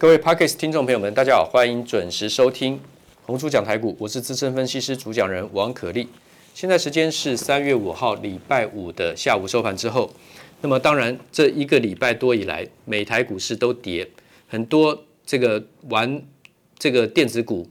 [0.00, 2.78] 各位 Podcast 听众朋友们，大家好，欢迎准时收听
[3.26, 6.06] 红猪讲台股，我是资深分析师主讲人王可立。
[6.54, 10.08] 现在时间是三月五号礼拜五的下午收盘之后。
[10.60, 14.08] 那么当然，这一个礼拜多以来，每台股市都跌，
[14.46, 16.22] 很多这个玩
[16.78, 17.68] 这个电子股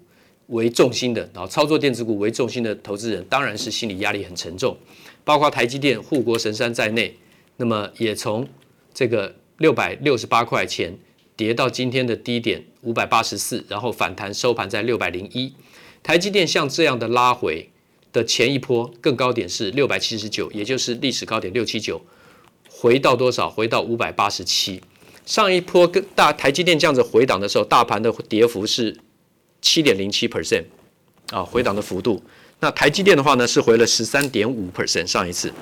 [0.47, 4.75] 为重心的，然后操作电子股为重心的投资人，当然是心理压力很沉重，
[5.23, 7.15] 包括台积电护国神山在内，
[7.55, 8.45] 那么也从
[8.93, 10.93] 这个六百六十八块钱。
[11.37, 15.53] 跌到今天的低点五百八十四，然后反弹收盘在六百零一。
[16.01, 17.69] 台积电像这样的拉回
[18.11, 22.01] 的前一波更高点是六百七十九，也就是历史高点六七九，
[22.67, 23.47] 回到多少？
[23.47, 24.81] 回到五百八十七。
[25.27, 28.97] 上一波跟大台积电这样子回档的时候，大盘的跌幅是
[29.61, 30.63] 七点零七 percent
[31.29, 32.23] 啊，回档的幅度。
[32.61, 35.53] 那台积电的话呢，是回了十三点五 percent 上一次。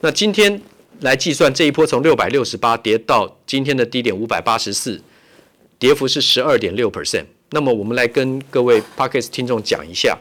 [0.00, 0.60] 那今天
[1.00, 5.00] 来计算这一波从六百六十八跌到今天的低点五百八十四。
[5.82, 7.24] 跌幅是十二点六 percent。
[7.50, 10.16] 那么我们来跟各位 Podcast 听众讲一下，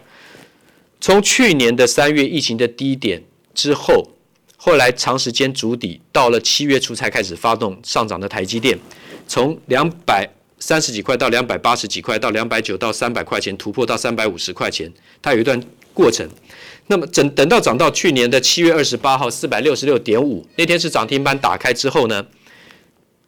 [0.99, 4.09] 从去年的三月疫情的低点之后，
[4.57, 8.79] 后来长时间筑底，到了七月初才开始发动上涨的台积电，
[9.27, 10.27] 从两百
[10.57, 14.91] 三十几块到两百八十几块，到两百九到三百块钱，突破到三百五十块钱，
[15.21, 15.61] 它有一段
[15.93, 16.27] 过程。
[16.87, 22.25] 那么等等到涨到去年的七月二十八号四百六十六点五，那天是涨停板打开之后呢，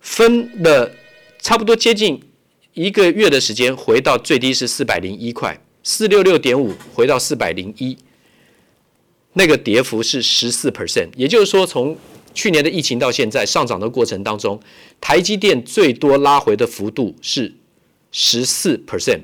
[0.01, 0.91] 分了。
[1.45, 2.21] 差不多接近
[2.73, 7.95] 一个月的时间，回到最低是四百零一块，四六六点五回到四百零一，
[9.33, 11.09] 那个跌幅是十四 percent。
[11.15, 11.95] 也就是说，从
[12.33, 14.59] 去年的疫情到现在上涨的过程当中，
[14.99, 17.53] 台积电最多拉回的幅度是
[18.11, 19.21] 十四 percent，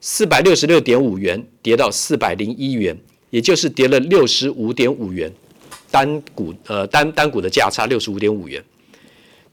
[0.00, 2.96] 四百六十六点五元跌到四百零一元，
[3.30, 5.32] 也就是跌了六十五点五元，
[5.90, 8.62] 单股呃单单股的价差六十五点五元。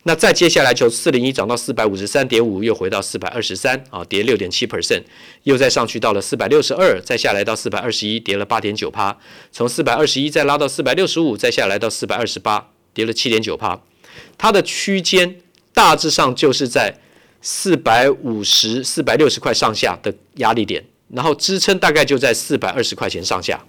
[0.03, 5.03] 那再接下来就四零一涨到四百五十三点五，又回到四百二十三啊，跌六点七 percent，
[5.43, 9.17] 又再上去到了四百六十二，再下来到四百二十一，跌了八点九趴，
[9.51, 13.81] 从四百二十一再拉到四百六十五，再下来到四百二十八，跌了七点九趴。
[14.37, 15.35] 它的区间
[15.73, 16.97] 大致上就是在
[17.41, 23.63] 四百五十、四百六十块上下的压力点，然后支撑大概就在四百二十块钱上下。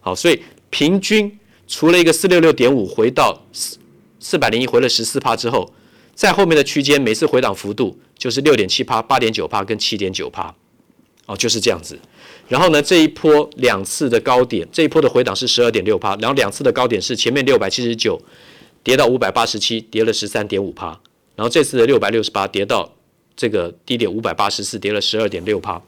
[0.00, 3.78] 好，所以平均除了一个四六六点五回到四
[4.18, 4.38] 四。
[4.38, 5.72] 百零一回了十四趴之后，
[6.14, 10.54] 在后面的区间，每次回档幅度就是六点七趴、八点九趴跟七点九趴，
[11.26, 11.98] 哦，就是这样子。
[12.48, 18.20] 然后呢，这一波两次的高点，这一波的回档是十二点六趴，然后两次的高点是前面六百七十九
[18.82, 20.86] 跌到五百八十七，跌了十三点五趴，
[21.36, 22.92] 然后这次的六百六十八跌到
[23.36, 25.82] 这个低点五百八十四，跌了十二点六趴。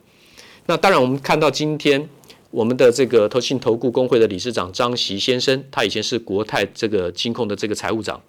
[0.67, 2.09] 那当然，我们看到今天。
[2.50, 8.21] 我们的这个投信投顾公会的理事长张锡先生，他以前是国泰这个金控的这个财务长，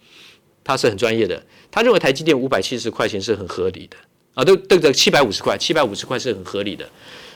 [0.63, 1.43] 他是很专业的。
[1.71, 3.97] 他认为台积电五百七十块钱是很合理的
[4.35, 6.87] 啊，对对对，七百五十块，七百五十块是很合理的。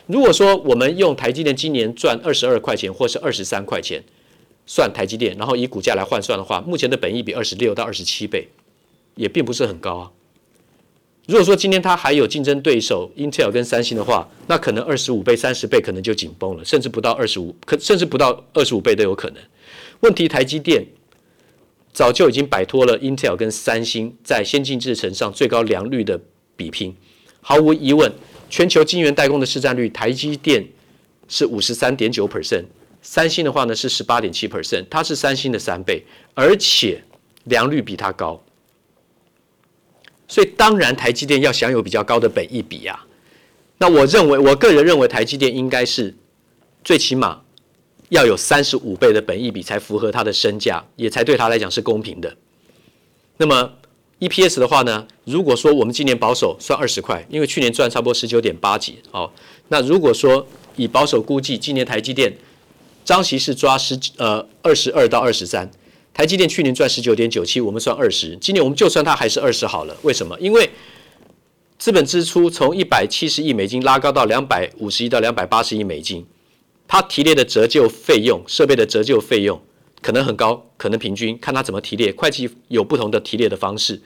[0.06, 4.04] 如果说我们用台积电今年赚二十二块钱或是二十三块钱
[4.68, 8.48] 算台积电，然后以股价来换算的话，目前的本益比二十六到二十七倍，
[9.16, 10.12] 也并不是很高啊。
[11.28, 19.38] 如果说今天它还有竞争对手 Intel 跟三星的话，那可能二十五倍、三十倍可能就紧绷了，甚至不到二十五，可甚至不到二十五倍都有可能。
[20.02, 20.86] 问题台积电
[21.92, 26.20] 早就已经摆脱了 Intel 跟三星在先进制程上最高良率的
[26.56, 26.96] 比拼，
[27.42, 28.12] 毫无疑问，
[28.50, 30.64] 全球晶圆代工的市占率，台积电
[31.28, 32.66] 是五十三点九 percent，
[33.02, 36.04] 三星的话呢是十八点七 percent，它是三星的三倍，
[36.36, 37.04] 而且
[37.46, 38.45] 良率比它高。
[40.28, 43.06] 所以当然，台积电要享有比较高的本益比啊。
[43.78, 46.16] 那我认为，我个人认为，台积电应该是
[46.84, 47.42] 最起码
[48.10, 52.36] 要有三十五倍的本益比才符合它的身价，也才对它来讲是公平的。
[53.38, 53.74] 那么
[54.20, 59.30] EPS 的话呢，如果说我们今年保守算二十块，因为去年赚差不多十九点八几哦。
[59.68, 62.36] 那如果说以保守估计，今年台积电
[63.04, 65.70] 张席是抓十呃二十二到二十三。
[66.16, 69.94] 台积电去年赚十九点九七，我们算二十，今年我们就算它还是二十好了。
[70.04, 70.40] 为什么？
[70.40, 70.70] 因为
[71.78, 76.26] 资本支出从一百七十亿美金拉高到两百五十亿到两百八十亿美金，
[76.88, 79.62] 它提列的折旧费用、设备的折旧费用
[80.02, 82.14] 可能很高，可能平均，看它怎么提列。
[82.14, 84.02] 会计有不同的提列的方式，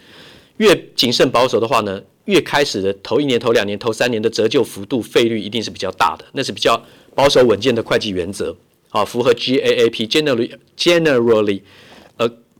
[0.58, 6.84] 越谨慎保守的话呢，越开始的头一年、头两年、头三年的折旧幅度费率一定是比较大的，那是比较
[7.14, 8.58] 保守稳健的会计原则，
[8.90, 11.62] 啊，符合 GAAP generally generally。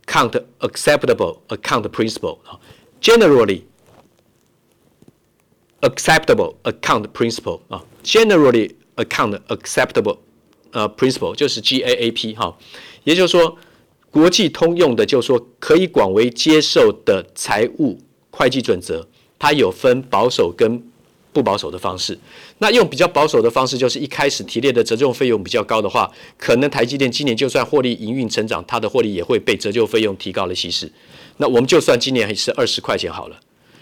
[0.09, 2.59] Account acceptable account principle 啊，
[3.01, 3.63] generally
[5.81, 10.19] acceptable account principle 啊，generally account acceptable
[10.71, 12.55] 呃 principle 就是 GAAP 哈，
[13.03, 13.57] 也就是说
[14.11, 17.99] 国际通用的，就是说可以广为接受的财务
[18.29, 19.07] 会计准则，
[19.39, 20.87] 它有分保守跟
[21.32, 22.18] 不保守的方式。
[22.58, 30.90] 那用比较保守的方式，就是一开始提列的折旧费用比较高的话，可能台积电今年就算获利营运成长，它的获利也会被折旧费用提高了稀释。
[31.36, 33.40] 那我们就算今年是二十块钱好了。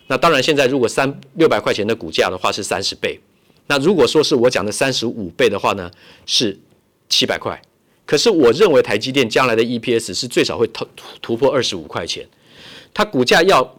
[0.08, 3.18] 那当然，现在如果三六百块钱的股价的话是三十倍。
[3.66, 5.90] 那如果说是我讲的三十五倍的话呢，
[6.24, 6.58] 是
[7.08, 7.60] 七百块。
[8.06, 10.86] 可是我认为台积电将来的 EPS 是最少会突
[11.20, 12.26] 突破二十五块钱。
[12.94, 13.76] 它股价要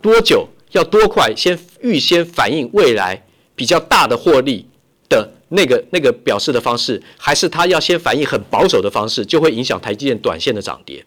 [0.00, 0.48] 多久？
[0.72, 1.34] 要多快？
[1.34, 3.24] 先预先反映未来
[3.54, 4.66] 比较大的获利
[5.08, 11.04] 的那个那个表示的方式，还是它要先反映很保守的方式，就会影响台积电短线的涨跌。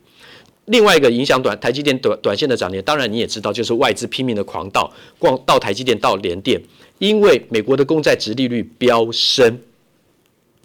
[0.65, 6.61] 另外一个影响短台积电短短线的涨跌，当然你也知道，就是外资拼命的狂倒，逛到台积电到联电，
[6.99, 9.59] 因为美国的公债殖利率飙升，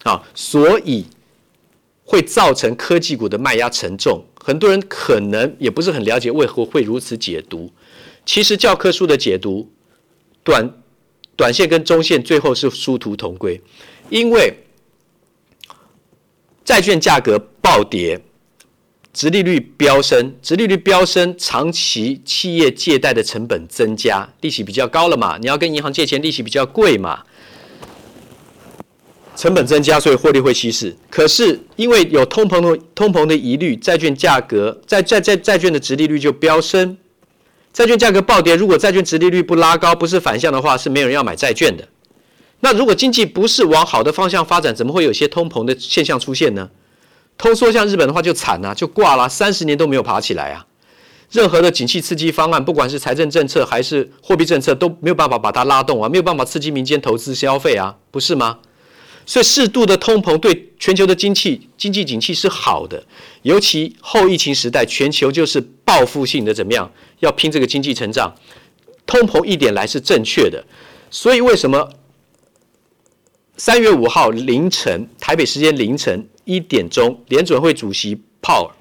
[0.05, 1.07] 啊，所以
[2.05, 4.23] 会造成科技股的卖压沉重。
[4.39, 7.71] 很多人可能也不是很了解为何会如此解读。
[8.27, 9.71] 其实教科书的解读，
[10.43, 10.71] 短
[11.37, 13.59] 短线跟中线最后是殊途同归，
[14.11, 14.53] 因为
[16.65, 18.21] 债券价格暴跌。
[19.15, 25.39] 殖利率飙升，殖利率飙升，长期企业借贷的成本增加，利息比较高了嘛？
[25.39, 27.25] 你要跟银行借钱，利息比较贵嘛？
[29.35, 30.95] 成本增加，所以获利会稀释。
[31.09, 36.99] 可是因为有通膨的通膨的疑虑，债券价格在在在债券的殖利率就飙升，
[37.77, 38.57] 债券价格暴跌。
[38.57, 41.87] 如果债券殖利率不拉高，不是反向的话，是没有人要买债券的。
[42.61, 46.71] 那如果经济不是往好的方向发展，怎么会有些通膨的现象出现呢？
[47.37, 50.65] 通缩像日本的话就惨了，就挂了，三十年都没有爬起来啊！
[51.31, 58.61] 任何的景气刺激方案，不管是财政政策还是货币政策，都没有办法把它拉动啊，没有办法刺激民间投资消费啊，不是吗？
[59.27, 63.05] 所以适度的通膨对全球的经济经济景气是好的，
[63.43, 66.91] 尤其后疫情时代，全球就是报复性的怎么样，
[67.21, 68.35] 要拼这个经济成长，
[69.07, 70.65] 通膨一点来是正确的。
[71.11, 71.91] 所以为什么
[73.57, 76.29] 三月五号凌晨台北时间凌晨？
[76.45, 78.75] 一点钟，联准会主席鲍尔，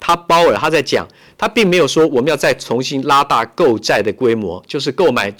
[0.00, 1.06] 他鲍尔他在讲，
[1.38, 5.32] 他并没有说我们要再重新拉大购债的规模，就是购买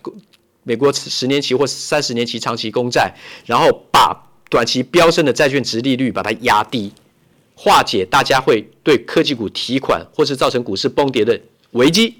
[0.62, 3.12] 美国十年期或三十年期长期公债，
[3.46, 6.92] 然后把短期飙升的债券殖利率把它压低，
[7.56, 11.40] 化解大家会对科技股提款或是造成股市崩跌的
[11.72, 12.14] 危机。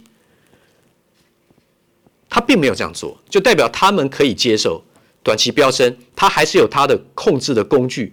[2.37, 4.85] 他并没有这样做，就代表他们可以接受
[5.23, 8.13] 短期飙升，他还是有他的控制的工具。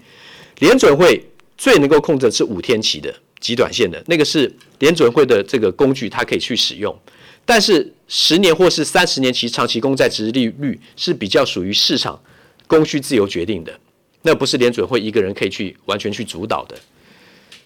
[0.60, 1.22] 联准会
[1.58, 4.50] 最能够控制的是五天期的极短线的那个是
[4.80, 6.98] 联准会的这个工具，它可以去使用。
[7.44, 12.18] 但是十年或是三十年期长期公债殖利率是比较属于市场
[12.66, 13.78] 供需自由决定的，
[14.22, 16.78] 那不是联准会一个人可以去完全去主导的。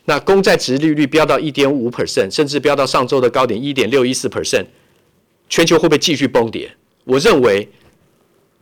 [0.05, 4.65] 那公债殖利率飙到一点五 percent，甚至飙到上周的高点一点六一四 percent，
[5.49, 6.71] 全球会不会继续崩跌？
[7.05, 7.69] 我认为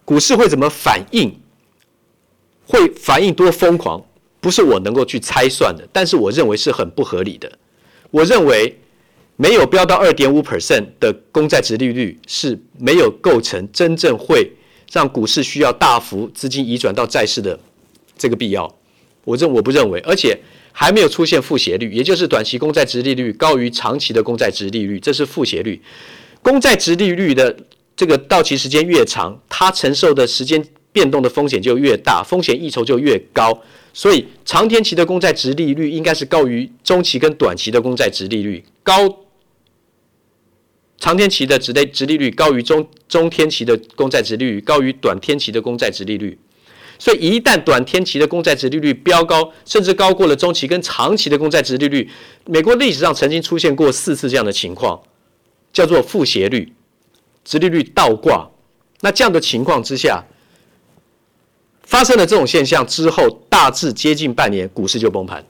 [0.04, 1.40] 股市会怎么反应？
[2.66, 4.04] 会反应多疯狂？
[4.40, 7.52] 不是我能够去猜算的，但是我认为是很不合理的。
[8.12, 8.80] 我认为
[9.36, 14.52] 没有飙到二点五 percent 的公债殖利率是没有构成真正会
[14.92, 17.60] 让股市需要大幅资金移转到债市的
[18.18, 18.74] 这个必要。
[19.24, 20.40] 我认我不认为，而且
[20.72, 25.82] 还没有出现负斜率，也就是短期公债殖利率高于长期的公债殖利率，这是负斜率。
[26.46, 27.58] 公债殖利率的
[27.96, 33.64] 这个到期时间越长，它承受的时间变动的风险就越大，风险溢酬就越高。
[33.96, 39.24] 所以长天期的公债殖利率应该是高于中期跟短期的公债殖利率，高
[41.00, 46.38] 长天期的殖利殖利率高于中中天期的公债殖利率，高于短天期的公债殖利率。
[47.00, 52.08] 所以一旦短天期的公债殖利率飙高，甚至高过了中期跟长期的公债殖利率，
[52.46, 55.02] 美国历史上曾经出现过四次这样的情况，
[55.75, 56.74] 叫做负斜率，
[57.44, 58.50] 殖利率倒挂。
[59.01, 60.24] 那这样的情况之下。
[61.88, 65.46] 发生了这种现象之后，大致接近半年，股市就崩盘。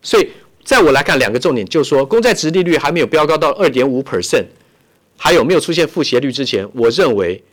[0.00, 0.26] 所以，
[0.64, 4.46] 在我来看，两个重点就是说，公债殖利率还没有飙高到二点五 percent，
[5.18, 7.44] 还有没有出现负斜率之前，我认为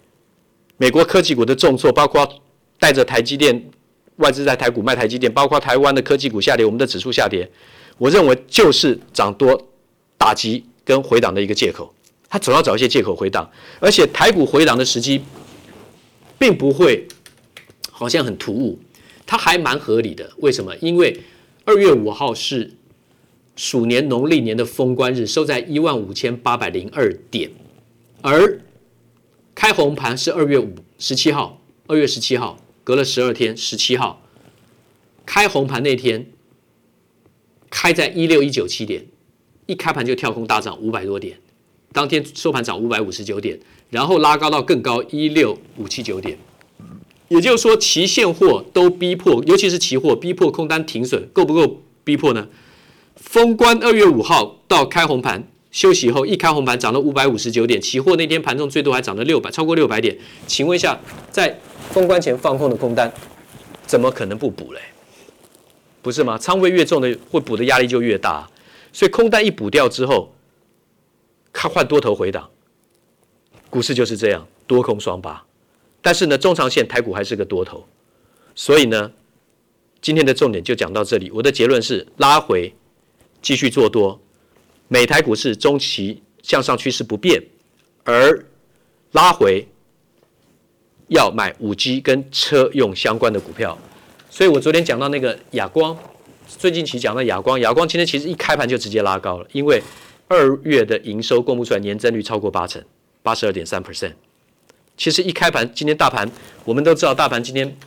[0.77, 2.25] 美国科技股的重挫，包括
[2.79, 3.69] 带着台积电
[4.15, 7.47] 外资在台股卖台积电，包括台湾的科技股下跌，我们的指数下跌，
[7.97, 9.67] 我认为就是涨多
[10.17, 11.93] 打击跟回档的一个借口。
[12.33, 13.47] 他总要找一些借口回档，
[13.79, 15.21] 而且台股回档的时机
[16.39, 17.07] 并不会。
[17.95, 18.79] 好像很突兀，
[19.23, 20.29] 它还蛮合理的。
[20.37, 20.75] 为什么？
[20.77, 21.21] 因为
[21.63, 22.71] 二月五号是
[23.55, 27.51] 鼠年农历年的封关日，收在一万五千八百零二点，
[28.21, 28.59] 而
[29.53, 34.23] 开红盘是二月五十七号，二月十七号隔了十二天，十七号
[35.23, 36.25] 开红盘那天
[37.69, 39.05] 开在一六一九七点，
[39.67, 41.37] 一开盘就跳空大涨五百多点，
[41.93, 43.57] 当天收盘涨五百五十九点，
[43.91, 46.37] 然后拉高到更高一六五七九点。
[47.29, 52.47] 也就是说，期现货都逼迫，尤其是期货逼迫空单停损，够不够逼迫呢？
[53.15, 60.17] 封关二月五号到开红盘休息以后，一开红盘涨了五百五十九点，期货那天盘中最多还涨了六百，超过六百点。
[60.45, 60.99] 请问一下，
[61.31, 61.59] 在
[61.91, 63.11] 封关前放空的空单，
[63.85, 64.79] 怎么可能不补嘞？
[66.01, 66.37] 不是吗？
[66.37, 68.47] 仓位越重的，会补的压力就越大。
[68.91, 70.35] 所以空单一补掉之后，
[71.53, 72.49] 看换多头回档，
[73.69, 75.45] 股市就是这样，多空双八。
[76.01, 77.87] 但是呢，中长线台股还是个多头，
[78.55, 79.09] 所以呢，
[80.01, 81.31] 今天的重点就讲到这里。
[81.31, 82.73] 我的结论是拉回，
[83.41, 84.19] 继续做多，
[84.89, 87.41] 美台股市中期向上趋势不变，
[88.03, 88.45] 而
[89.13, 89.65] 拉回
[91.07, 93.77] 要买五 G 跟车用相关的股票。
[94.29, 95.97] 所以我昨天讲到那个亚光，
[96.47, 99.81] 最近期讲到亚光，亚光今天其实一开盘就直接拉高了，因为
[100.33, 102.83] 二月的营收公布出来，年增率超过八成，
[103.21, 104.13] 八十二点三 percent。
[104.97, 106.29] 其实一开盘，今天大盘
[106.65, 107.77] 我们都知道，大盘今天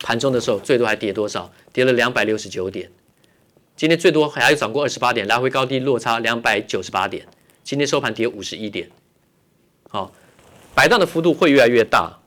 [0.00, 1.50] 盘中的时候最多还跌多少？
[1.72, 2.90] 跌了两百六十九点。
[3.76, 7.26] 今天最多还有涨过二十八点，来回高低落差两百九十八点。
[7.62, 8.90] 今天收盘跌五十一点。
[9.88, 10.12] 好，
[10.74, 12.18] 摆荡的幅度会越来越大，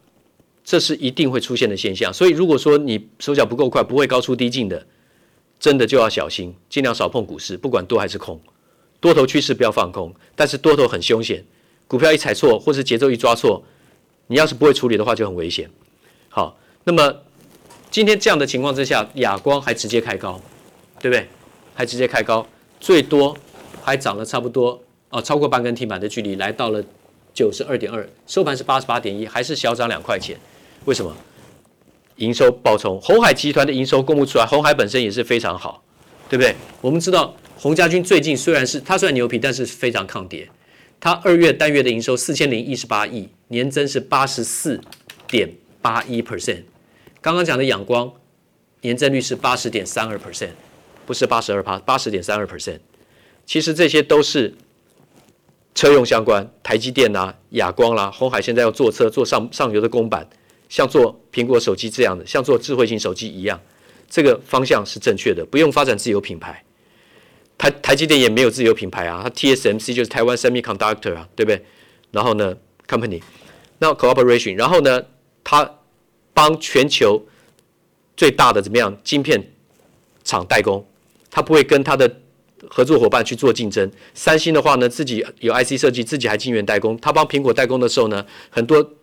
[0.63, 2.13] 这是一定会出现的现象。
[2.13, 4.87] 所以如果说你手脚不够快，不会高出低进的，
[5.59, 8.39] 真的就要小心，尽量少碰股市，不管多还是空。
[9.01, 11.43] 多头趋势不要放空，但是多头很凶险。
[11.87, 13.61] 股票一踩错，或是节奏一抓错，
[14.27, 15.69] 你要是不会处理的话，就很危险。
[16.29, 17.13] 好，那么
[17.89, 20.39] 今天这样的情况之下，亚光还直接开高，
[21.01, 21.27] 对不对？
[21.73, 22.47] 还直接开高，
[22.79, 23.35] 最多
[23.81, 26.81] 还涨了差不多哦，超过半根停板的距离，来到了
[27.33, 30.39] 九十二点二，收盘是八十八点一，还是小涨两块钱。
[30.85, 31.13] 为什么？
[32.17, 35.83] 营收爆冲，鸿海集团的营收公布出来，鸿海本身也是非常好，
[36.29, 36.55] 对不对？
[36.79, 40.49] 我们知道鸿家军最近虽然是它虽然牛皮，但是非常抗跌。
[40.99, 44.81] 它二月单月的营收四千零一十八亿，年增是八十四
[45.27, 45.47] 点
[45.79, 46.63] 八一 percent。
[47.21, 48.11] 刚刚讲的仰光，
[48.81, 50.53] 年增率是八十点三二 percent，
[51.05, 52.79] 不是八十二趴，八十点三二 percent。
[53.45, 54.55] 其实这些都是
[55.75, 60.27] 车用相关，台积电啊、亚光啦、啊、鸿海现在要做车做上上游的公版，
[60.67, 63.61] 像做苹果手机这样的，像做智慧型手机一样，
[64.09, 66.63] 这个方向是正确的，不用发展自有品牌。
[67.61, 71.63] 台台积电也没有自有品牌啊，它 TSMC 就是台湾 Semiconductor 啊，对不对？
[72.09, 73.21] 然后呢，Company，
[73.77, 75.03] 那 Cooperation，然后呢，
[75.43, 75.77] 它
[76.33, 77.23] 帮全球
[78.17, 79.51] 最大的怎么样晶片
[80.23, 80.83] 厂代工，
[81.29, 82.11] 它不会跟它的
[82.67, 83.91] 合作伙伴去做竞争。
[84.15, 86.97] 三星的话呢，自己有 IC 设计，自己还晶圆代工。
[86.99, 88.93] 它帮苹果代工的时候呢，很多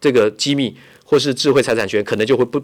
[0.00, 2.62] 这个机密或是智慧财产权可能就会不。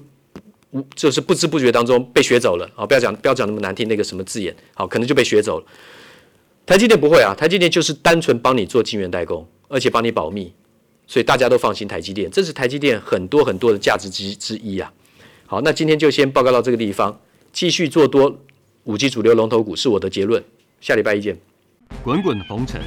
[0.95, 2.85] 就是不知不觉当中被学走了啊！
[2.85, 5.67] 不要讲不要讲那么难听那个什么字眼，好，可能就被学走了。
[6.67, 10.53] 台积电不会啊，台积电就是单纯帮你做晶圆代工，而且帮你保密，
[11.07, 14.93] 所以大家都放心台积电，这是台积电很多很多的价值之之一啊。
[15.47, 17.21] 好，那今天就先报告到这个地方，
[17.53, 18.37] 继续做多
[18.85, 20.43] 五 G 主流龙头股是我的结论，
[20.81, 21.39] 下礼拜一见。
[22.03, 22.81] 滚滚红尘，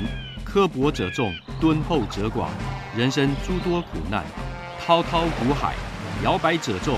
[0.44, 2.48] 刻薄者众，敦厚者寡，
[2.98, 4.26] 人生诸多苦难，
[4.84, 5.76] 滔滔苦海，
[6.24, 6.98] 摇摆者众。